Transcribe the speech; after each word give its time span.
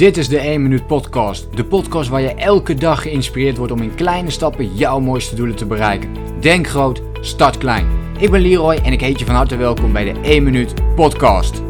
Dit 0.00 0.16
is 0.16 0.28
de 0.28 0.38
1 0.38 0.62
Minuut 0.62 0.86
Podcast. 0.86 1.56
De 1.56 1.64
podcast 1.64 2.08
waar 2.08 2.20
je 2.20 2.34
elke 2.34 2.74
dag 2.74 3.02
geïnspireerd 3.02 3.56
wordt 3.56 3.72
om 3.72 3.82
in 3.82 3.94
kleine 3.94 4.30
stappen 4.30 4.76
jouw 4.76 5.00
mooiste 5.00 5.34
doelen 5.34 5.56
te 5.56 5.66
bereiken. 5.66 6.40
Denk 6.40 6.66
groot, 6.66 7.02
start 7.20 7.58
klein. 7.58 7.86
Ik 8.18 8.30
ben 8.30 8.40
Leroy 8.40 8.74
en 8.74 8.92
ik 8.92 9.00
heet 9.00 9.18
je 9.18 9.24
van 9.24 9.34
harte 9.34 9.56
welkom 9.56 9.92
bij 9.92 10.12
de 10.12 10.20
1 10.20 10.42
Minuut 10.42 10.94
Podcast. 10.94 11.62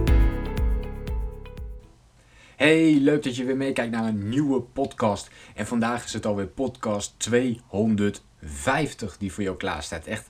Hey, 2.57 2.99
leuk 3.01 3.23
dat 3.23 3.37
je 3.37 3.45
weer 3.45 3.57
meekijkt 3.57 3.93
naar 3.93 4.05
een 4.05 4.29
nieuwe 4.29 4.61
podcast. 4.61 5.31
En 5.55 5.67
vandaag 5.67 6.05
is 6.05 6.13
het 6.13 6.27
alweer 6.27 6.47
podcast 6.47 7.15
250 7.17 9.17
die 9.19 9.33
voor 9.33 9.43
jou 9.43 9.57
klaar 9.57 9.83
staat. 9.83 10.07
Echt 10.07 10.29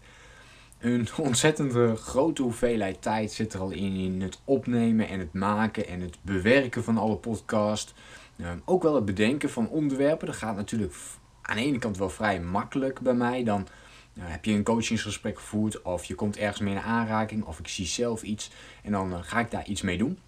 een 0.81 1.09
ontzettend 1.29 1.99
grote 1.99 2.43
hoeveelheid 2.43 3.03
tijd 3.03 3.33
zit 3.33 3.53
er 3.53 3.61
al 3.61 3.71
in, 3.71 3.95
in 3.95 4.23
het 4.23 4.41
opnemen 4.45 5.09
en 5.09 5.19
het 5.19 5.33
maken 5.33 5.87
en 5.87 6.01
het 6.01 6.19
bewerken 6.23 6.85
van 6.85 6.99
alle 6.99 7.17
podcast. 7.17 7.95
Ehm, 8.39 8.59
ook 8.65 8.83
wel 8.83 8.95
het 8.95 9.05
bedenken 9.05 9.51
van 9.51 9.69
onderwerpen. 9.69 10.27
Dat 10.27 10.37
gaat 10.37 10.57
natuurlijk 10.57 10.95
aan 11.43 11.57
de 11.57 11.63
ene 11.63 11.79
kant 11.79 11.99
wel 11.99 12.11
vrij 12.11 12.41
makkelijk 12.41 13.01
bij 13.01 13.15
mij. 13.15 13.45
Dan 13.45 13.67
uh, 14.15 14.25
heb 14.27 14.45
je 14.45 14.53
een 14.53 14.63
coachingsgesprek 14.63 15.39
gevoerd 15.39 15.83
of 15.83 16.05
je 16.05 16.15
komt 16.15 16.37
ergens 16.37 16.61
mee 16.61 16.75
in 16.75 16.81
aanraking 16.81 17.45
of 17.45 17.59
ik 17.59 17.69
zie 17.69 17.87
zelf 17.87 18.23
iets 18.23 18.51
en 18.83 18.93
dan 18.93 19.13
uh, 19.13 19.19
ga 19.23 19.41
ik 19.41 19.51
daar 19.51 19.67
iets 19.67 19.83
mee 19.83 19.99
doen. 19.99 20.19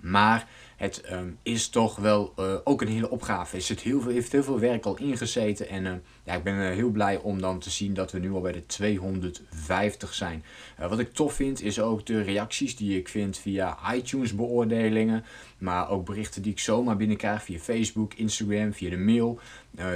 Maar 0.00 0.48
het 0.80 1.02
um, 1.12 1.38
is 1.42 1.68
toch 1.68 1.96
wel 1.96 2.32
uh, 2.38 2.54
ook 2.64 2.80
een 2.80 2.88
hele 2.88 3.10
opgave. 3.10 3.56
Er 3.56 3.62
zit 3.62 3.80
heel 3.80 4.00
veel, 4.00 4.12
heeft 4.12 4.32
heel 4.32 4.42
veel 4.42 4.58
werk 4.58 4.86
al 4.86 4.96
ingezeten. 4.96 5.68
En 5.68 5.84
uh, 5.84 5.92
ja, 6.24 6.34
ik 6.34 6.42
ben 6.42 6.54
uh, 6.54 6.68
heel 6.68 6.90
blij 6.90 7.16
om 7.16 7.40
dan 7.40 7.58
te 7.58 7.70
zien 7.70 7.94
dat 7.94 8.12
we 8.12 8.18
nu 8.18 8.32
al 8.32 8.40
bij 8.40 8.52
de 8.52 8.66
250 8.66 10.14
zijn. 10.14 10.44
wat 10.78 10.98
ik 10.98 11.12
tof 11.12 11.34
vind 11.34 11.62
is 11.62 11.80
ook 11.80 12.06
de 12.06 12.22
reacties 12.22 12.76
die 12.76 12.98
ik 12.98 13.08
vind 13.08 13.38
via 13.38 13.94
iTunes 13.94 14.34
beoordelingen. 14.34 15.24
Maar 15.58 15.90
ook 15.90 16.04
berichten 16.04 16.42
die 16.42 16.52
ik 16.52 16.58
zomaar 16.58 16.96
binnenkrijg 16.96 17.42
via 17.42 17.58
Facebook, 17.58 18.14
Instagram, 18.14 18.72
via 18.72 18.90
de 18.90 18.98
mail. 18.98 19.38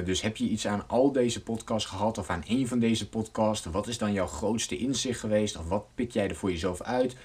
dus 0.04 0.20
heb 0.20 0.36
je 0.36 0.48
iets 0.48 0.66
aan 0.66 0.88
al 0.88 1.12
deze 1.12 1.42
podcasts 1.42 1.90
gehad 1.90 2.18
of 2.18 2.30
aan 2.30 2.42
een 2.46 2.68
van 2.68 2.78
deze 2.78 3.08
podcasts? 3.08 3.66
Wat 3.66 3.86
is 3.86 3.98
dan 3.98 4.12
jouw 4.12 4.26
grootste 4.26 4.78
inzicht 4.78 5.20
geweest? 5.20 5.56
Of 5.56 5.68
wat 5.68 5.86
pik 5.94 6.10
jij 6.10 6.28
er 6.28 6.36
voor 6.36 6.50
jezelf 6.50 6.82
uit? 6.82 7.16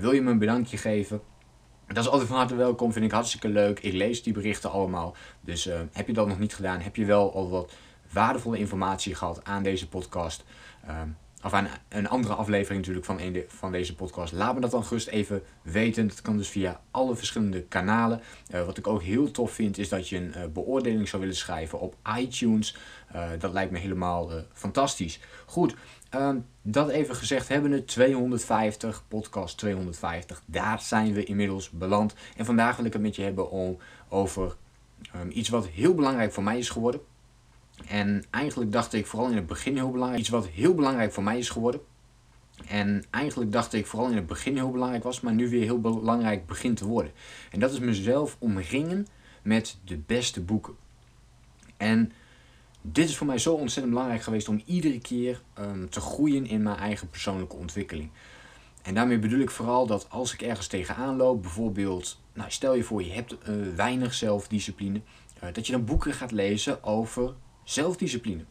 wil 0.00 0.12
je 0.12 0.22
me 0.22 0.30
een 0.30 0.38
bedankje 0.38 0.76
geven? 0.76 1.20
Dat 1.86 2.04
is 2.04 2.10
altijd 2.10 2.28
van 2.28 2.36
harte 2.36 2.54
welkom, 2.54 2.92
vind 2.92 3.04
ik 3.04 3.10
hartstikke 3.10 3.48
leuk. 3.48 3.80
Ik 3.80 3.92
lees 3.92 4.22
die 4.22 4.32
berichten 4.32 4.70
allemaal. 4.70 5.16
Dus 5.40 5.66
uh, 5.66 5.80
heb 5.92 6.06
je 6.06 6.12
dat 6.12 6.26
nog 6.26 6.38
niet 6.38 6.54
gedaan, 6.54 6.80
heb 6.80 6.96
je 6.96 7.04
wel 7.04 7.34
al 7.34 7.50
wat 7.50 7.72
waardevolle 8.12 8.58
informatie 8.58 9.14
gehad 9.14 9.44
aan 9.44 9.62
deze 9.62 9.88
podcast. 9.88 10.44
Uh, 10.86 11.00
of 11.42 11.52
aan 11.52 11.68
een 11.88 12.08
andere 12.08 12.34
aflevering 12.34 12.78
natuurlijk 12.78 13.06
van, 13.06 13.20
een 13.20 13.44
van 13.48 13.72
deze 13.72 13.94
podcast. 13.94 14.32
Laat 14.32 14.54
me 14.54 14.60
dat 14.60 14.70
dan 14.70 14.84
gerust 14.84 15.08
even 15.08 15.42
weten. 15.62 16.08
Dat 16.08 16.22
kan 16.22 16.36
dus 16.36 16.48
via 16.48 16.80
alle 16.90 17.16
verschillende 17.16 17.62
kanalen. 17.62 18.20
Uh, 18.54 18.64
wat 18.64 18.78
ik 18.78 18.86
ook 18.86 19.02
heel 19.02 19.30
tof 19.30 19.52
vind 19.52 19.78
is 19.78 19.88
dat 19.88 20.08
je 20.08 20.16
een 20.16 20.32
uh, 20.36 20.44
beoordeling 20.52 21.08
zou 21.08 21.22
willen 21.22 21.36
schrijven 21.36 21.80
op 21.80 21.94
iTunes. 22.18 22.76
Dat 23.38 23.52
lijkt 23.52 23.72
me 23.72 23.78
helemaal 23.78 24.30
fantastisch. 24.52 25.20
Goed, 25.46 25.74
ehm, 26.18 26.38
dat 26.62 26.88
even 26.88 27.16
gezegd 27.16 27.48
hebben 27.48 27.70
we 27.70 27.84
250, 27.84 29.04
podcast 29.08 29.58
250. 29.58 30.42
Daar 30.46 30.80
zijn 30.80 31.12
we 31.12 31.24
inmiddels 31.24 31.70
beland. 31.70 32.14
En 32.36 32.44
vandaag 32.44 32.76
wil 32.76 32.84
ik 32.84 32.92
het 32.92 33.02
met 33.02 33.16
je 33.16 33.22
hebben 33.22 33.50
om, 33.50 33.78
over 34.08 34.56
um, 35.16 35.30
iets 35.30 35.48
wat 35.48 35.66
heel 35.66 35.94
belangrijk 35.94 36.32
voor 36.32 36.42
mij 36.42 36.58
is 36.58 36.70
geworden. 36.70 37.00
En 37.86 38.24
eigenlijk 38.30 38.72
dacht 38.72 38.92
ik 38.92 39.06
vooral 39.06 39.28
in 39.28 39.36
het 39.36 39.46
begin 39.46 39.74
heel 39.74 39.90
belangrijk. 39.90 40.20
Iets 40.20 40.30
wat 40.30 40.46
heel 40.46 40.74
belangrijk 40.74 41.12
voor 41.12 41.22
mij 41.22 41.38
is 41.38 41.50
geworden. 41.50 41.80
En 42.66 43.04
eigenlijk 43.10 43.52
dacht 43.52 43.72
ik 43.72 43.86
vooral 43.86 44.08
in 44.08 44.16
het 44.16 44.26
begin 44.26 44.54
heel 44.54 44.70
belangrijk 44.70 45.02
was, 45.02 45.20
maar 45.20 45.34
nu 45.34 45.48
weer 45.48 45.62
heel 45.62 45.80
belangrijk 45.80 46.46
begint 46.46 46.76
te 46.76 46.86
worden. 46.86 47.12
En 47.50 47.60
dat 47.60 47.72
is 47.72 47.78
mezelf 47.78 48.36
omringen 48.38 49.06
met 49.42 49.78
de 49.84 49.96
beste 49.96 50.40
boeken. 50.40 50.74
En 51.76 52.12
dit 52.92 53.08
is 53.08 53.16
voor 53.16 53.26
mij 53.26 53.38
zo 53.38 53.52
ontzettend 53.54 53.94
belangrijk 53.94 54.22
geweest 54.22 54.48
om 54.48 54.62
iedere 54.64 55.00
keer 55.00 55.40
um, 55.58 55.90
te 55.90 56.00
groeien 56.00 56.46
in 56.46 56.62
mijn 56.62 56.76
eigen 56.76 57.10
persoonlijke 57.10 57.56
ontwikkeling. 57.56 58.10
En 58.82 58.94
daarmee 58.94 59.18
bedoel 59.18 59.40
ik 59.40 59.50
vooral 59.50 59.86
dat 59.86 60.06
als 60.10 60.32
ik 60.32 60.42
ergens 60.42 60.66
tegenaan 60.66 61.16
loop, 61.16 61.42
bijvoorbeeld, 61.42 62.20
nou 62.32 62.50
stel 62.50 62.74
je 62.74 62.82
voor 62.82 63.02
je 63.02 63.12
hebt 63.12 63.32
uh, 63.32 63.74
weinig 63.76 64.14
zelfdiscipline, 64.14 65.00
uh, 65.42 65.52
dat 65.52 65.66
je 65.66 65.72
dan 65.72 65.84
boeken 65.84 66.12
gaat 66.12 66.30
lezen 66.30 66.84
over 66.84 67.34
zelfdiscipline. 67.64 68.44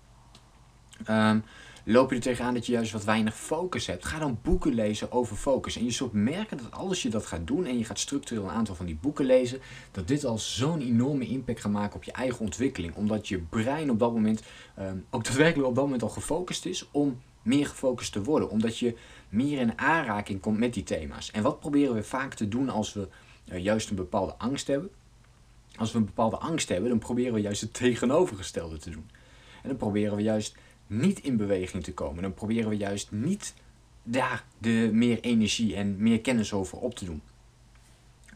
Um, 1.10 1.44
loop 1.86 2.10
je 2.10 2.16
er 2.16 2.22
tegenaan 2.22 2.54
dat 2.54 2.66
je 2.66 2.72
juist 2.72 2.92
wat 2.92 3.04
weinig 3.04 3.36
focus 3.36 3.88
hebt, 3.88 4.06
ga 4.06 4.20
dan 4.20 4.40
boeken 4.42 4.74
lezen 4.74 5.12
over 5.12 5.36
focus. 5.36 5.76
En 5.76 5.84
je 5.84 5.92
zult 5.92 6.14
merken 6.14 6.58
dat 6.58 6.72
als 6.72 7.02
je 7.02 7.10
dat 7.10 7.26
gaat 7.26 7.48
doen 7.48 7.66
en 7.66 7.78
je 7.78 7.84
gaat 7.84 8.00
structureel 8.00 8.44
een 8.44 8.50
aantal 8.50 8.76
van 8.76 8.86
die 8.86 8.98
boeken 9.02 9.26
lezen, 9.26 9.60
dat 9.92 10.08
dit 10.08 10.26
al 10.26 10.38
zo'n 10.38 10.82
enorme 10.82 11.28
impact 11.28 11.62
gaat 11.62 11.72
maken 11.72 11.96
op 11.96 12.04
je 12.04 12.12
eigen 12.12 12.40
ontwikkeling. 12.40 12.96
Omdat 12.96 13.28
je 13.28 13.38
brein 13.38 13.90
op 13.90 14.00
dat 14.00 14.14
moment 14.14 14.42
um, 14.80 15.06
ook 15.10 15.24
daadwerkelijk 15.24 15.70
op 15.70 15.76
dat 15.76 15.84
moment 15.84 16.04
al 16.04 16.10
gefocust 16.10 16.66
is 16.66 16.88
om 16.92 17.22
meer 17.42 17.66
gefocust 17.66 18.12
te 18.12 18.24
worden. 18.24 18.50
Omdat 18.50 18.78
je 18.78 18.96
meer 19.30 19.60
in 19.60 19.80
aanraking 19.80 20.40
komt 20.40 20.58
met 20.58 20.74
die 20.74 20.84
thema's. 20.84 21.32
En 21.32 21.44
wat 21.44 21.60
proberen 21.60 21.96
we 21.96 22.04
vaak 22.04 22.34
te 22.34 22.48
doen 22.48 22.70
als 22.70 22.94
we 22.94 23.08
uh, 23.52 23.64
juist 23.64 23.90
een 23.90 23.96
bepaalde 23.96 24.36
angst 24.38 24.68
hebben? 24.68 24.90
Als 25.76 25.92
we 25.92 25.98
een 25.98 26.06
bepaalde 26.06 26.38
angst 26.38 26.70
hebben, 26.70 26.90
dan 26.90 27.00
proberen 27.00 27.34
we 27.34 27.42
juist 27.42 27.62
het 27.62 27.74
tegenovergestelde 27.74 28.78
te 28.78 28.90
doen. 28.90 29.10
En 29.62 29.68
dan 29.70 29.78
proberen 29.78 30.16
we 30.16 30.24
juist 30.24 30.56
niet 30.88 31.20
in 31.20 31.38
beweging 31.38 31.84
te 31.84 31.94
komen. 31.94 32.22
Dan 32.22 32.34
proberen 32.34 32.70
we 32.70 32.78
juist 32.78 33.12
niet 33.12 33.54
daar 34.04 34.44
de 34.58 34.90
meer 34.94 35.20
energie 35.20 35.76
en 35.76 35.96
meer 35.98 36.22
kennis 36.22 36.54
over 36.54 36.78
op 36.78 36.96
te 36.96 37.06
doen. 37.06 37.22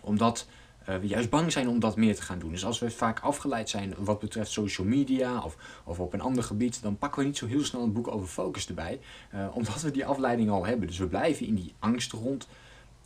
Omdat 0.01 0.47
uh, 0.89 0.97
we 0.97 1.07
juist 1.07 1.29
bang 1.29 1.51
zijn 1.51 1.69
om 1.69 1.79
dat 1.79 1.95
meer 1.95 2.15
te 2.15 2.21
gaan 2.21 2.39
doen. 2.39 2.51
Dus 2.51 2.65
als 2.65 2.79
we 2.79 2.91
vaak 2.91 3.19
afgeleid 3.19 3.69
zijn 3.69 3.93
wat 3.97 4.19
betreft 4.19 4.51
social 4.51 4.87
media 4.87 5.43
of, 5.43 5.57
of 5.83 5.99
op 5.99 6.13
een 6.13 6.21
ander 6.21 6.43
gebied, 6.43 6.81
dan 6.81 6.97
pakken 6.97 7.21
we 7.21 7.27
niet 7.27 7.37
zo 7.37 7.45
heel 7.45 7.63
snel 7.63 7.83
een 7.83 7.93
boek 7.93 8.07
over 8.07 8.27
focus 8.27 8.67
erbij. 8.67 8.99
Uh, 9.35 9.47
omdat 9.53 9.81
we 9.81 9.91
die 9.91 10.05
afleiding 10.05 10.49
al 10.49 10.65
hebben. 10.65 10.87
Dus 10.87 10.97
we 10.97 11.07
blijven 11.07 11.45
in 11.45 11.55
die 11.55 11.73
angst 11.79 12.11
rond, 12.11 12.47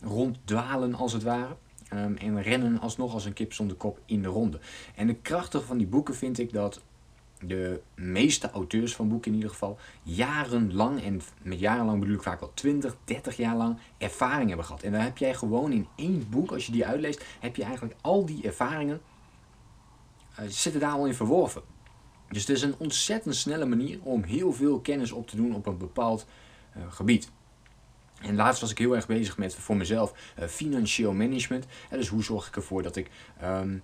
ronddwalen 0.00 0.94
als 0.94 1.12
het 1.12 1.22
ware. 1.22 1.56
Um, 1.92 2.16
en 2.16 2.42
rennen 2.42 2.80
alsnog 2.80 3.12
als 3.12 3.24
een 3.24 3.32
kip 3.32 3.52
zonder 3.52 3.76
kop 3.76 4.00
in 4.06 4.22
de 4.22 4.28
ronde. 4.28 4.58
En 4.94 5.06
de 5.06 5.14
krachtige 5.14 5.64
van 5.64 5.78
die 5.78 5.86
boeken 5.86 6.14
vind 6.14 6.38
ik 6.38 6.52
dat 6.52 6.80
de 7.46 7.80
meeste 7.94 8.50
auteurs 8.50 8.94
van 8.94 9.08
boeken 9.08 9.30
in 9.30 9.36
ieder 9.36 9.50
geval 9.50 9.78
jarenlang, 10.02 11.02
en 11.02 11.20
met 11.42 11.60
jarenlang 11.60 12.00
bedoel 12.00 12.14
ik 12.14 12.22
vaak 12.22 12.40
al 12.40 12.50
20, 12.54 12.96
30 13.04 13.36
jaar 13.36 13.56
lang, 13.56 13.78
ervaring 13.98 14.48
hebben 14.48 14.66
gehad. 14.66 14.82
En 14.82 14.92
dan 14.92 15.00
heb 15.00 15.18
jij 15.18 15.34
gewoon 15.34 15.72
in 15.72 15.86
één 15.96 16.26
boek, 16.30 16.52
als 16.52 16.66
je 16.66 16.72
die 16.72 16.86
uitleest, 16.86 17.24
heb 17.40 17.56
je 17.56 17.64
eigenlijk 17.64 17.94
al 18.00 18.26
die 18.26 18.42
ervaringen, 18.42 19.00
uh, 20.40 20.46
zitten 20.48 20.80
daar 20.80 20.92
al 20.92 21.06
in 21.06 21.14
verworven. 21.14 21.62
Dus 22.28 22.46
het 22.46 22.56
is 22.56 22.62
een 22.62 22.74
ontzettend 22.78 23.36
snelle 23.36 23.64
manier 23.64 23.98
om 24.02 24.22
heel 24.22 24.52
veel 24.52 24.80
kennis 24.80 25.12
op 25.12 25.28
te 25.28 25.36
doen 25.36 25.54
op 25.54 25.66
een 25.66 25.78
bepaald 25.78 26.26
uh, 26.76 26.82
gebied. 26.92 27.30
En 28.20 28.36
laatst 28.36 28.60
was 28.60 28.70
ik 28.70 28.78
heel 28.78 28.94
erg 28.94 29.06
bezig 29.06 29.38
met 29.38 29.54
voor 29.54 29.76
mezelf 29.76 30.34
uh, 30.38 30.46
financieel 30.46 31.12
management. 31.12 31.66
dus 31.90 32.08
hoe 32.08 32.22
zorg 32.22 32.48
ik 32.48 32.56
ervoor 32.56 32.82
dat 32.82 32.96
ik 32.96 33.10
um, 33.42 33.82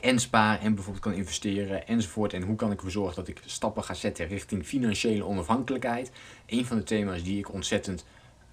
en 0.00 0.18
spaar 0.18 0.60
en 0.60 0.74
bijvoorbeeld 0.74 1.04
kan 1.04 1.14
investeren 1.14 1.86
enzovoort. 1.86 2.32
En 2.32 2.42
hoe 2.42 2.56
kan 2.56 2.70
ik 2.70 2.76
ervoor 2.76 2.90
zorgen 2.90 3.16
dat 3.16 3.28
ik 3.28 3.42
stappen 3.44 3.84
ga 3.84 3.94
zetten 3.94 4.26
richting 4.26 4.66
financiële 4.66 5.24
onafhankelijkheid. 5.24 6.10
Een 6.46 6.66
van 6.66 6.76
de 6.76 6.82
thema's 6.82 7.22
die 7.22 7.38
ik 7.38 7.52
ontzettend 7.52 8.04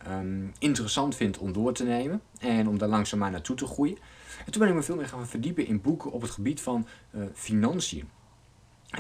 um, 0.08 0.52
interessant 0.60 1.16
vind 1.16 1.38
om 1.38 1.54
door 1.54 1.74
te 1.74 1.84
nemen. 1.84 2.22
En 2.40 2.68
om 2.68 2.78
daar 2.78 2.90
langzaamaan 2.90 3.32
naartoe 3.32 3.56
te 3.56 3.66
groeien. 3.66 3.98
En 4.46 4.52
toen 4.52 4.62
ben 4.62 4.70
ik 4.70 4.76
me 4.76 4.84
veel 4.84 4.96
meer 4.96 5.08
gaan 5.08 5.28
verdiepen 5.28 5.68
in 5.68 5.82
boeken 5.82 6.12
op 6.12 6.22
het 6.22 6.32
gebied 6.32 6.62
van 6.62 6.88
uh, 7.12 7.24
financiën. 7.34 8.10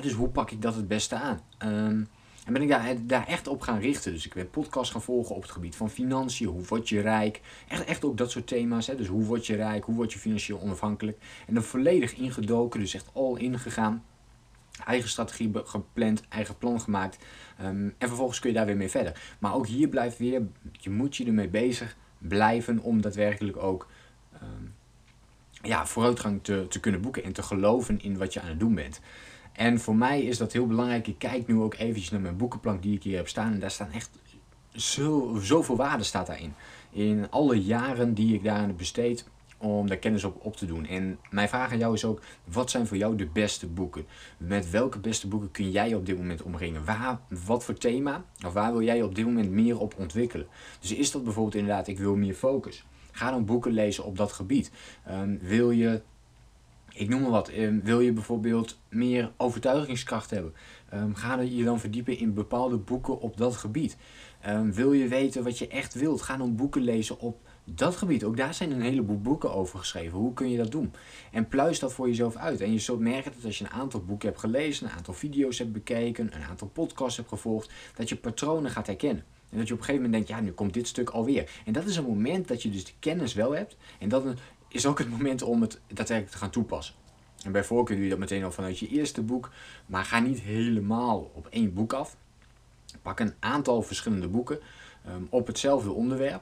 dus 0.02 0.14
hoe 0.14 0.30
pak 0.30 0.52
ik 0.52 0.62
dat 0.62 0.76
het 0.76 0.88
beste 0.88 1.16
aan? 1.16 1.42
Um, 1.66 2.08
en 2.46 2.54
ben 2.54 2.62
ik 2.62 3.08
daar, 3.08 3.28
echt 3.28 3.48
op 3.48 3.62
gaan 3.62 3.80
richten. 3.80 4.12
Dus 4.12 4.26
ik 4.26 4.34
ben 4.34 4.50
podcast 4.50 4.92
gaan 4.92 5.02
volgen 5.02 5.36
op 5.36 5.42
het 5.42 5.52
gebied 5.52 5.76
van 5.76 5.90
financiën. 5.90 6.48
Hoe 6.48 6.64
word 6.64 6.90
je 6.90 7.02
rijk? 7.02 7.42
Echt, 7.68 7.84
echt 7.84 8.06
ook 8.06 8.18
dat 8.18 8.32
soort 8.32 8.48
thema's. 8.48 8.88
Hè? 8.88 8.96
Dus 8.96 9.08
hoe 9.08 9.24
word 9.24 9.48
je 9.48 9.56
rijk? 9.56 9.84
Hoe 9.84 9.96
word 9.96 10.14
je 10.14 10.20
financieel 10.20 10.62
onafhankelijk? 10.62 11.18
En 11.48 11.54
dan 11.54 11.64
volledig 11.64 12.16
ingedoken. 12.16 12.80
Dus 12.80 12.94
echt 12.94 13.10
all 13.14 13.36
in 13.38 13.60
gegaan. 13.60 14.04
Eigen 14.86 15.10
strategie 15.10 15.52
gepland, 15.54 16.28
eigen 16.30 16.58
plan 16.58 16.82
gemaakt. 16.82 17.18
Um, 17.62 17.96
en 17.98 18.08
vervolgens 18.08 18.40
kun 18.40 18.50
je 18.50 18.56
daar 18.56 18.66
weer 18.66 18.78
mee 18.78 18.90
verder. 18.90 19.36
Maar 19.40 19.54
ook 19.54 19.68
hier 19.68 19.88
blijft 19.88 20.18
weer, 20.18 20.42
je 20.72 20.90
moet 20.90 21.16
je 21.16 21.26
ermee 21.26 21.48
bezig 21.50 21.98
blijven 22.18 22.80
om 22.80 23.02
daadwerkelijk 23.02 23.58
ook 23.58 23.88
um, 24.34 24.74
ja, 25.62 25.86
vooruitgang 25.86 26.44
te, 26.44 26.66
te 26.70 26.80
kunnen 26.80 27.02
boeken 27.02 27.24
en 27.24 27.34
te 27.34 27.44
geloven 27.44 28.02
in 28.02 28.18
wat 28.18 28.34
je 28.34 28.42
aan 28.42 28.50
het 28.50 28.60
doen 28.60 28.76
bent. 28.76 29.02
En 29.56 29.80
voor 29.80 29.96
mij 29.96 30.22
is 30.22 30.38
dat 30.38 30.54
heel 30.54 30.68
belangrijk. 30.68 31.08
Ik 31.08 31.18
kijk 31.18 31.48
nu 31.48 31.60
ook 31.60 31.74
eventjes 31.74 32.12
naar 32.12 32.22
mijn 32.22 32.38
boekenplank 32.38 32.82
die 32.82 32.96
ik 32.96 33.04
hier 33.04 33.16
heb 33.16 33.28
staan. 33.28 33.54
En 33.54 33.60
daar 33.60 33.72
staan 33.72 33.92
echt 33.92 34.10
zo, 34.76 35.38
zoveel 35.42 35.76
waarde 35.76 36.04
staat 36.04 36.28
daarin. 36.28 36.54
In 36.92 37.28
alle 37.30 37.64
jaren 37.64 38.14
die 38.14 38.34
ik 38.34 38.44
daar 38.44 38.68
heb 38.68 38.78
besteed 38.78 39.26
om 39.58 39.88
daar 39.88 39.98
kennis 39.98 40.24
op, 40.24 40.46
op 40.46 40.56
te 40.56 40.66
doen. 40.66 40.86
En 40.86 41.20
mijn 41.30 41.50
vraag 41.50 41.72
aan 41.72 41.78
jou 41.78 41.94
is 41.94 42.06
ook, 42.06 42.22
wat 42.44 42.70
zijn 42.70 42.88
voor 42.88 42.98
jou 42.98 43.16
de 43.16 43.26
beste 43.26 43.68
boeken? 43.68 44.06
Met 44.38 44.70
welke 44.70 45.00
beste 45.00 45.28
boeken 45.28 45.52
kun 45.52 45.72
jij 45.72 45.94
op 45.94 46.06
dit 46.06 46.18
moment 46.18 46.42
omringen? 46.42 46.86
Waar, 46.86 47.20
wat 47.46 47.64
voor 47.64 47.78
thema, 47.78 48.24
of 48.46 48.54
waar 48.54 48.72
wil 48.72 48.82
jij 48.82 49.02
op 49.02 49.16
dit 49.16 49.26
moment 49.26 49.52
meer 49.52 49.80
op 49.80 49.94
ontwikkelen? 49.98 50.48
Dus 50.80 50.94
is 50.94 51.12
dat 51.12 51.24
bijvoorbeeld 51.24 51.56
inderdaad, 51.56 51.88
ik 51.88 51.98
wil 51.98 52.16
meer 52.16 52.34
focus. 52.34 52.86
Ga 53.12 53.32
dan 53.32 53.46
boeken 53.46 53.72
lezen 53.72 54.04
op 54.04 54.18
dat 54.18 54.32
gebied. 54.32 54.72
Um, 55.12 55.40
wil 55.42 55.72
je 55.72 56.02
Ik 56.98 57.10
noem 57.10 57.22
maar 57.22 57.32
wat. 57.32 57.50
Ehm, 57.50 57.80
wil 57.84 58.00
je 58.00 58.12
bijvoorbeeld 58.12 58.78
meer 58.90 59.32
overtuigingskracht 59.38 60.30
hebben? 60.30 60.54
Um, 60.94 61.16
ga 61.16 61.40
je 61.40 61.64
dan 61.64 61.80
verdiepen 61.80 62.18
in 62.18 62.34
bepaalde 62.34 62.78
boeken 62.78 63.20
op 63.20 63.38
dat 63.38 63.56
gebied. 63.56 63.98
Um, 64.48 64.74
wil 64.74 64.94
je 64.94 65.08
weten 65.08 65.44
wat 65.44 65.58
je 65.58 65.68
echt 65.68 65.94
wilt? 65.94 66.22
Ga 66.22 66.38
dan 66.38 66.56
boeken 66.56 66.82
lezen 66.82 67.20
op 67.20 67.38
dat 67.64 67.96
gebied. 67.96 68.24
Ook 68.24 68.38
daar 68.38 68.54
zijn 68.54 68.72
een 68.72 68.82
heleboel 68.82 69.22
boeken 69.22 69.54
over 69.54 69.80
geschreven. 69.80 70.18
Hoe 70.18 70.34
kun 70.34 70.50
je 70.50 70.58
dat 70.58 70.72
doen? 70.72 70.92
En 71.32 71.48
pluis 71.48 71.80
dat 71.80 71.94
voor 71.94 72.08
jezelf 72.08 72.36
uit. 72.36 72.62
En 72.62 72.72
je 72.72 72.80
zult 72.80 73.00
merken 73.00 73.32
dat 73.36 73.46
als 73.46 73.58
je 73.58 73.64
een 73.64 73.72
aantal 73.72 74.04
boeken 74.04 74.28
hebt 74.28 74.40
gelezen, 74.40 74.88
een 74.88 74.94
aantal 74.94 75.14
video's 75.14 75.58
hebt 75.58 75.74
bekeken, 75.74 76.30
een 76.36 76.44
aantal 76.44 76.68
podcasts 76.68 77.18
hebt 77.18 77.30
gevolgd, 77.30 77.72
dat 77.96 78.10
je 78.10 78.16
patronen 78.16 78.72
gaat 78.72 78.88
herkennen. 78.88 79.24
En 79.50 79.58
dat 79.58 79.68
je 79.68 79.74
op 79.74 79.80
een 79.80 79.86
gegeven 79.86 80.10
moment 80.10 80.28
denkt, 80.28 80.42
ja, 80.42 80.46
nu 80.46 80.56
komt 80.56 80.74
dit 80.74 80.88
stuk 80.88 81.10
alweer. 81.10 81.50
En 81.66 81.74
dat 81.74 81.86
is 81.86 81.98
een 81.98 82.04
moment 82.04 82.48
dat 82.48 82.64
je 82.64 82.70
dus 82.70 82.86
de 82.86 82.92
kennis 83.00 83.34
wel 83.34 83.56
hebt. 83.56 83.78
En 84.00 84.10
dat 84.10 84.24
is 84.76 84.86
ook 84.86 85.00
het 85.00 85.10
moment 85.10 85.42
om 85.42 85.62
het 85.62 85.80
daadwerkelijk 85.88 86.32
te 86.32 86.38
gaan 86.38 86.50
toepassen. 86.50 86.96
En 87.44 87.52
bij 87.52 87.64
voorkeur 87.64 87.96
doe 87.96 88.06
je 88.06 88.12
dat 88.12 88.20
meteen 88.20 88.44
al 88.44 88.52
vanuit 88.52 88.80
je 88.80 88.88
eerste 88.88 89.22
boek. 89.22 89.50
Maar 89.86 90.06
ga 90.06 90.20
niet 90.20 90.40
helemaal 90.40 91.32
op 91.34 91.48
één 91.48 91.74
boek 91.74 91.94
af. 91.94 92.16
Pak 93.02 93.20
een 93.20 93.34
aantal 93.40 93.82
verschillende 93.82 94.28
boeken 94.28 94.60
um, 95.08 95.28
op 95.30 95.48
hetzelfde 95.48 95.92
onderwerp. 95.92 96.42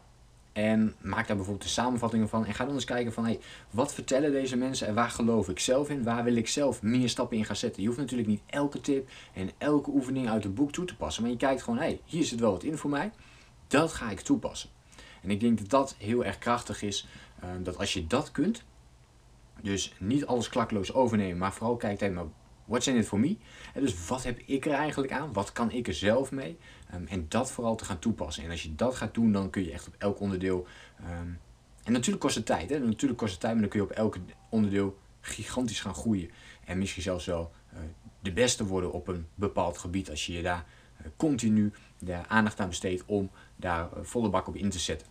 En 0.53 0.95
maak 1.01 1.27
daar 1.27 1.35
bijvoorbeeld 1.35 1.67
de 1.67 1.73
samenvattingen 1.73 2.29
van. 2.29 2.45
En 2.45 2.53
ga 2.53 2.65
dan 2.65 2.73
eens 2.73 2.83
kijken 2.83 3.13
van, 3.13 3.25
hey, 3.25 3.39
wat 3.69 3.93
vertellen 3.93 4.31
deze 4.31 4.57
mensen 4.57 4.87
en 4.87 4.93
waar 4.93 5.09
geloof 5.09 5.49
ik 5.49 5.59
zelf 5.59 5.89
in? 5.89 6.03
Waar 6.03 6.23
wil 6.23 6.35
ik 6.35 6.47
zelf 6.47 6.81
meer 6.81 7.09
stappen 7.09 7.37
in 7.37 7.45
gaan 7.45 7.55
zetten? 7.55 7.81
Je 7.81 7.87
hoeft 7.87 7.99
natuurlijk 7.99 8.29
niet 8.29 8.41
elke 8.45 8.81
tip 8.81 9.09
en 9.33 9.49
elke 9.57 9.89
oefening 9.89 10.29
uit 10.29 10.43
het 10.43 10.55
boek 10.55 10.71
toe 10.71 10.85
te 10.85 10.95
passen. 10.95 11.23
Maar 11.23 11.31
je 11.31 11.37
kijkt 11.37 11.61
gewoon, 11.61 11.79
hey, 11.79 12.01
hier 12.05 12.23
zit 12.23 12.39
wel 12.39 12.51
wat 12.51 12.63
in 12.63 12.77
voor 12.77 12.89
mij. 12.89 13.11
Dat 13.67 13.93
ga 13.93 14.09
ik 14.09 14.19
toepassen. 14.19 14.69
En 15.21 15.29
ik 15.29 15.39
denk 15.39 15.57
dat 15.57 15.69
dat 15.69 15.95
heel 15.97 16.25
erg 16.25 16.37
krachtig 16.37 16.81
is. 16.81 17.07
Ehm, 17.43 17.63
dat 17.63 17.77
als 17.77 17.93
je 17.93 18.07
dat 18.07 18.31
kunt, 18.31 18.63
dus 19.61 19.93
niet 19.99 20.25
alles 20.25 20.49
klakloos 20.49 20.93
overnemen, 20.93 21.37
maar 21.37 21.53
vooral 21.53 21.75
kijkt, 21.75 21.99
hey, 21.99 22.11
maar 22.11 22.25
what's 22.65 22.87
in 22.87 22.95
it 22.95 23.07
for 23.07 23.19
me? 23.19 23.37
En 23.73 23.81
dus 23.81 24.07
wat 24.07 24.23
heb 24.23 24.39
ik 24.45 24.65
er 24.65 24.73
eigenlijk 24.73 25.13
aan? 25.13 25.33
Wat 25.33 25.51
kan 25.51 25.71
ik 25.71 25.87
er 25.87 25.93
zelf 25.93 26.31
mee? 26.31 26.57
Ehm, 26.89 27.05
en 27.05 27.25
dat 27.29 27.51
vooral 27.51 27.75
te 27.75 27.85
gaan 27.85 27.99
toepassen. 27.99 28.43
En 28.43 28.51
als 28.51 28.63
je 28.63 28.75
dat 28.75 28.95
gaat 28.95 29.13
doen, 29.13 29.31
dan 29.31 29.49
kun 29.49 29.63
je 29.63 29.71
echt 29.71 29.87
op 29.87 29.95
elk 29.97 30.19
onderdeel. 30.19 30.67
Ehm, 30.99 31.27
en 31.83 31.91
natuurlijk 31.91 32.23
kost 32.23 32.35
het 32.35 32.45
tijd, 32.45 32.69
hè? 32.69 32.79
Natuurlijk 32.79 33.19
kost 33.19 33.31
het 33.31 33.41
tijd, 33.41 33.53
maar 33.53 33.61
dan 33.61 33.71
kun 33.71 33.79
je 33.79 33.85
op 33.85 33.91
elk 33.91 34.17
onderdeel 34.49 34.97
gigantisch 35.21 35.81
gaan 35.81 35.95
groeien. 35.95 36.29
En 36.65 36.77
misschien 36.77 37.03
zelfs 37.03 37.25
wel 37.25 37.51
uh, 37.73 37.79
de 38.19 38.31
beste 38.31 38.65
worden 38.65 38.91
op 38.91 39.07
een 39.07 39.27
bepaald 39.35 39.77
gebied 39.77 40.09
als 40.09 40.25
je 40.25 40.33
je 40.33 40.41
daar 40.41 40.65
uh, 41.01 41.07
continu 41.15 41.71
de 41.99 42.27
aandacht 42.27 42.59
aan 42.59 42.67
besteedt 42.67 43.03
om 43.05 43.29
daar 43.55 43.89
volle 44.01 44.29
bak 44.29 44.47
op 44.47 44.55
in 44.55 44.69
te 44.69 44.79
zetten. 44.79 45.07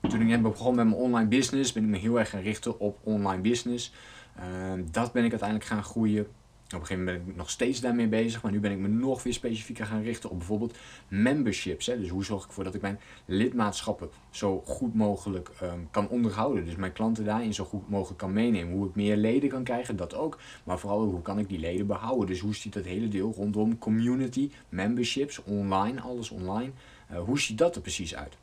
Toen 0.00 0.20
ik 0.20 0.26
net 0.26 0.42
begon 0.42 0.74
met 0.74 0.84
mijn 0.84 0.98
online 0.98 1.28
business, 1.28 1.72
ben 1.72 1.82
ik 1.82 1.88
me 1.88 1.96
heel 1.96 2.18
erg 2.18 2.30
gaan 2.30 2.40
richten 2.40 2.80
op 2.80 2.98
online 3.02 3.42
business. 3.42 3.92
Ehm, 4.36 4.82
dat 4.90 5.12
ben 5.12 5.24
ik 5.24 5.30
uiteindelijk 5.30 5.70
gaan 5.70 5.84
groeien. 5.84 6.26
Op 6.66 6.72
een 6.72 6.78
gegeven 6.78 7.04
moment 7.04 7.24
ben 7.24 7.32
ik 7.32 7.38
nog 7.38 7.50
steeds 7.50 7.80
daarmee 7.80 8.08
bezig, 8.08 8.42
maar 8.42 8.52
nu 8.52 8.60
ben 8.60 8.70
ik 8.70 8.78
me 8.78 8.88
nog 8.88 9.22
weer 9.22 9.32
specifieker 9.32 9.86
gaan 9.86 10.02
richten 10.02 10.30
op 10.30 10.38
bijvoorbeeld 10.38 10.76
memberships. 11.08 11.86
Hè. 11.86 12.00
Dus 12.00 12.08
hoe 12.08 12.24
zorg 12.24 12.42
ik 12.42 12.48
ervoor 12.48 12.64
dat 12.64 12.74
ik 12.74 12.80
mijn 12.80 13.00
lidmaatschappen 13.24 14.08
zo 14.30 14.62
goed 14.64 14.94
mogelijk 14.94 15.50
um, 15.62 15.88
kan 15.90 16.08
onderhouden. 16.08 16.64
Dus 16.64 16.76
mijn 16.76 16.92
klanten 16.92 17.24
daarin 17.24 17.54
zo 17.54 17.64
goed 17.64 17.88
mogelijk 17.88 18.18
kan 18.18 18.32
meenemen. 18.32 18.72
Hoe 18.72 18.88
ik 18.88 18.94
meer 18.94 19.16
leden 19.16 19.48
kan 19.48 19.64
krijgen, 19.64 19.96
dat 19.96 20.14
ook. 20.14 20.38
Maar 20.64 20.78
vooral 20.78 21.04
hoe 21.04 21.22
kan 21.22 21.38
ik 21.38 21.48
die 21.48 21.58
leden 21.58 21.86
behouden. 21.86 22.26
Dus 22.26 22.40
hoe 22.40 22.54
ziet 22.54 22.72
dat 22.72 22.84
hele 22.84 23.08
deel 23.08 23.32
rondom 23.36 23.78
community, 23.78 24.50
memberships, 24.68 25.42
online, 25.42 26.00
alles 26.00 26.30
online. 26.30 26.70
Uh, 27.12 27.18
hoe 27.18 27.40
ziet 27.40 27.58
dat 27.58 27.76
er 27.76 27.82
precies 27.82 28.14
uit? 28.14 28.36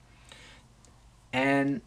En 1.34 1.82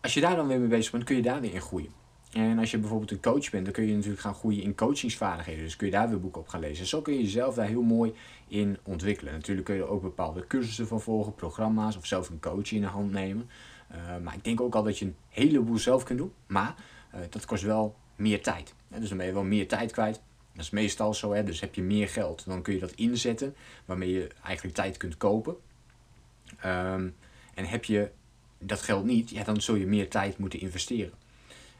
als 0.00 0.14
je 0.14 0.20
daar 0.20 0.36
dan 0.36 0.46
weer 0.46 0.58
mee 0.58 0.68
bezig 0.68 0.92
bent, 0.92 1.04
kun 1.04 1.16
je 1.16 1.22
daar 1.22 1.40
weer 1.40 1.54
in 1.54 1.60
groeien. 1.60 1.90
En 2.32 2.58
als 2.58 2.70
je 2.70 2.78
bijvoorbeeld 2.78 3.10
een 3.10 3.20
coach 3.20 3.50
bent, 3.50 3.64
dan 3.64 3.72
kun 3.72 3.86
je 3.86 3.94
natuurlijk 3.94 4.20
gaan 4.20 4.34
groeien 4.34 4.62
in 4.62 4.74
coachingsvaardigheden. 4.74 5.64
Dus 5.64 5.76
kun 5.76 5.86
je 5.86 5.92
daar 5.92 6.08
weer 6.08 6.20
boeken 6.20 6.40
op 6.40 6.48
gaan 6.48 6.60
lezen. 6.60 6.82
En 6.82 6.88
zo 6.88 7.02
kun 7.02 7.12
je 7.12 7.22
jezelf 7.22 7.54
daar 7.54 7.66
heel 7.66 7.82
mooi 7.82 8.14
in 8.48 8.78
ontwikkelen. 8.82 9.32
Natuurlijk 9.32 9.66
kun 9.66 9.76
je 9.76 9.82
er 9.82 9.88
ook 9.88 10.02
bepaalde 10.02 10.46
cursussen 10.46 10.86
van 10.86 11.00
volgen, 11.00 11.34
programma's 11.34 11.96
of 11.96 12.06
zelf 12.06 12.28
een 12.28 12.40
coach 12.40 12.72
in 12.72 12.80
de 12.80 12.86
hand 12.86 13.12
nemen. 13.12 13.50
Uh, 13.92 14.16
maar 14.22 14.34
ik 14.34 14.44
denk 14.44 14.60
ook 14.60 14.74
al 14.74 14.82
dat 14.82 14.98
je 14.98 15.04
een 15.04 15.16
heleboel 15.28 15.78
zelf 15.78 16.02
kunt 16.02 16.18
doen. 16.18 16.32
Maar 16.46 16.74
uh, 17.14 17.20
dat 17.30 17.44
kost 17.44 17.62
wel 17.62 17.96
meer 18.16 18.42
tijd. 18.42 18.74
Dus 18.88 19.08
dan 19.08 19.18
ben 19.18 19.26
je 19.26 19.32
wel 19.32 19.44
meer 19.44 19.68
tijd 19.68 19.92
kwijt. 19.92 20.20
Dat 20.52 20.64
is 20.64 20.70
meestal 20.70 21.14
zo. 21.14 21.32
Hè? 21.32 21.44
Dus 21.44 21.60
heb 21.60 21.74
je 21.74 21.82
meer 21.82 22.08
geld, 22.08 22.44
dan 22.46 22.62
kun 22.62 22.74
je 22.74 22.80
dat 22.80 22.92
inzetten. 22.92 23.56
Waarmee 23.84 24.10
je 24.10 24.28
eigenlijk 24.44 24.76
tijd 24.76 24.96
kunt 24.96 25.16
kopen. 25.16 25.56
Um, 26.64 27.14
en 27.54 27.64
heb 27.64 27.84
je 27.84 28.10
dat 28.62 28.82
geld 28.82 29.04
niet, 29.04 29.30
ja, 29.30 29.44
dan 29.44 29.60
zul 29.60 29.74
je 29.74 29.86
meer 29.86 30.08
tijd 30.08 30.38
moeten 30.38 30.60
investeren. 30.60 31.12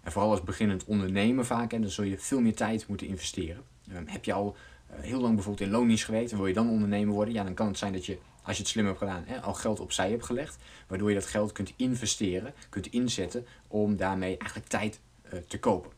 En 0.03 0.13
vooral 0.13 0.31
als 0.31 0.43
beginnend 0.43 0.85
ondernemer 0.85 1.45
vaak, 1.45 1.73
en 1.73 1.81
dan 1.81 1.91
zul 1.91 2.05
je 2.05 2.19
veel 2.19 2.41
meer 2.41 2.55
tijd 2.55 2.87
moeten 2.87 3.07
investeren. 3.07 3.63
Um, 3.93 4.05
heb 4.07 4.25
je 4.25 4.33
al 4.33 4.57
uh, 4.91 5.01
heel 5.01 5.21
lang 5.21 5.35
bijvoorbeeld 5.35 5.69
in 5.69 5.75
loondienst 5.75 6.05
geweest 6.05 6.33
en 6.33 6.37
wil 6.39 6.47
je 6.47 6.55
dan 6.55 6.69
ondernemer 6.69 7.15
worden, 7.15 7.35
ja, 7.35 7.45
dan 7.45 7.55
kan 7.55 7.67
het 7.67 7.79
zijn 7.79 7.93
dat 7.93 8.07
je, 8.07 8.19
als 8.43 8.57
je 8.57 8.63
het 8.63 8.73
slim 8.73 8.87
hebt 8.87 8.99
gedaan, 8.99 9.25
hè, 9.27 9.41
al 9.41 9.55
geld 9.55 9.81
opzij 9.81 10.11
hebt 10.11 10.25
gelegd, 10.25 10.59
waardoor 10.87 11.09
je 11.09 11.15
dat 11.15 11.27
geld 11.27 11.53
kunt 11.53 11.73
investeren, 11.77 12.55
kunt 12.69 12.87
inzetten 12.87 13.47
om 13.69 13.97
daarmee 13.97 14.37
eigenlijk 14.37 14.69
tijd 14.69 15.01
uh, 15.25 15.41
te 15.49 15.59
kopen. 15.59 15.91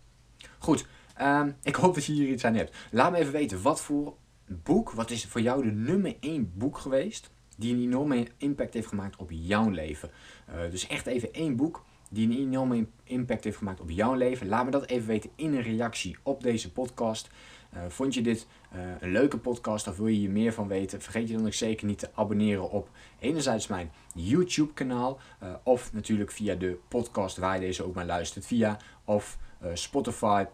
Goed, 0.58 0.86
um, 1.20 1.56
ik 1.62 1.75
hoop 1.75 1.94
dat 1.94 2.04
je 2.04 2.12
hier 2.12 2.28
iets 2.28 2.44
aan 2.44 2.54
hebt. 2.54 2.76
Laat 2.90 3.10
me 3.10 3.19
even 3.19 3.32
weten, 3.32 3.62
wat 3.62 3.81
voor 3.81 4.14
boek, 4.46 4.90
wat 4.90 5.10
is 5.10 5.25
voor 5.25 5.40
jou 5.40 5.62
de 5.62 5.72
nummer 5.72 6.16
1 6.20 6.52
boek 6.54 6.78
geweest 6.78 7.31
die 7.56 7.74
een 7.74 7.82
enorme 7.82 8.26
impact 8.36 8.74
heeft 8.74 8.86
gemaakt 8.86 9.16
op 9.16 9.28
jouw 9.30 9.70
leven. 9.70 10.10
Uh, 10.48 10.70
dus 10.70 10.86
echt 10.86 11.06
even 11.06 11.32
één 11.32 11.56
boek 11.56 11.84
die 12.10 12.26
een 12.26 12.38
enorme 12.38 12.86
impact 13.04 13.44
heeft 13.44 13.56
gemaakt 13.56 13.80
op 13.80 13.90
jouw 13.90 14.14
leven. 14.14 14.48
Laat 14.48 14.64
me 14.64 14.70
dat 14.70 14.86
even 14.86 15.06
weten 15.06 15.30
in 15.34 15.54
een 15.54 15.62
reactie 15.62 16.16
op 16.22 16.42
deze 16.42 16.72
podcast. 16.72 17.30
Uh, 17.74 17.80
vond 17.88 18.14
je 18.14 18.22
dit 18.22 18.46
uh, 18.74 18.80
een 19.00 19.12
leuke 19.12 19.38
podcast 19.38 19.88
of 19.88 19.96
wil 19.96 20.06
je 20.06 20.18
hier 20.18 20.30
meer 20.30 20.52
van 20.52 20.68
weten? 20.68 21.00
Vergeet 21.00 21.28
je 21.28 21.36
dan 21.36 21.46
ook 21.46 21.52
zeker 21.52 21.86
niet 21.86 21.98
te 21.98 22.10
abonneren 22.14 22.70
op 22.70 22.88
enerzijds 23.18 23.66
mijn 23.66 23.90
YouTube 24.14 24.72
kanaal 24.72 25.18
of 25.62 25.92
natuurlijk 25.92 26.30
via 26.30 26.54
de 26.54 26.78
podcast 26.88 27.36
waar 27.36 27.54
je 27.54 27.60
deze 27.60 27.84
ook 27.84 27.94
maar 27.94 28.06
luistert 28.06 28.46
via 28.46 28.78
of 29.04 29.38
Spotify, 29.74 30.44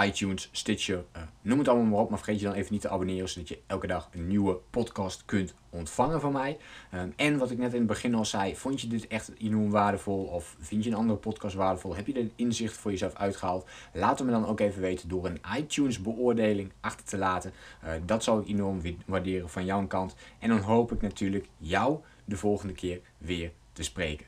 iTunes, 0.00 0.48
Stitcher, 0.52 1.04
uh, 1.16 1.22
noem 1.42 1.58
het 1.58 1.68
allemaal 1.68 1.86
maar 1.86 2.00
op. 2.00 2.08
Maar 2.08 2.18
vergeet 2.18 2.40
je 2.40 2.46
dan 2.46 2.54
even 2.54 2.72
niet 2.72 2.80
te 2.80 2.88
abonneren, 2.88 3.28
zodat 3.28 3.48
je 3.48 3.58
elke 3.66 3.86
dag 3.86 4.08
een 4.12 4.28
nieuwe 4.28 4.58
podcast 4.70 5.24
kunt 5.24 5.54
ontvangen 5.70 6.20
van 6.20 6.32
mij. 6.32 6.58
Um, 6.94 7.12
en 7.16 7.38
wat 7.38 7.50
ik 7.50 7.58
net 7.58 7.72
in 7.72 7.78
het 7.78 7.88
begin 7.88 8.14
al 8.14 8.24
zei, 8.24 8.56
vond 8.56 8.80
je 8.80 8.86
dit 8.86 9.06
echt 9.06 9.32
enorm 9.38 9.70
waardevol? 9.70 10.24
Of 10.24 10.56
vind 10.60 10.84
je 10.84 10.90
een 10.90 10.96
andere 10.96 11.18
podcast 11.18 11.54
waardevol? 11.54 11.96
Heb 11.96 12.06
je 12.06 12.12
er 12.12 12.30
inzicht 12.36 12.76
voor 12.76 12.90
jezelf 12.90 13.14
uitgehaald? 13.14 13.68
Laat 13.92 14.18
het 14.18 14.26
me 14.26 14.32
dan 14.32 14.46
ook 14.46 14.60
even 14.60 14.80
weten 14.80 15.08
door 15.08 15.26
een 15.26 15.40
iTunes 15.56 16.00
beoordeling 16.00 16.72
achter 16.80 17.06
te 17.06 17.18
laten. 17.18 17.52
Uh, 17.84 17.90
dat 18.06 18.24
zou 18.24 18.42
ik 18.42 18.48
enorm 18.48 18.80
waarderen 19.06 19.50
van 19.50 19.64
jouw 19.64 19.86
kant. 19.86 20.14
En 20.38 20.48
dan 20.48 20.58
hoop 20.58 20.92
ik 20.92 21.02
natuurlijk 21.02 21.48
jou 21.58 21.98
de 22.24 22.36
volgende 22.36 22.72
keer 22.72 23.00
weer 23.18 23.52
te 23.72 23.82
spreken. 23.82 24.26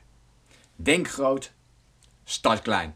Denk 0.75 1.07
groot, 1.07 1.53
start 2.23 2.61
klein. 2.61 2.95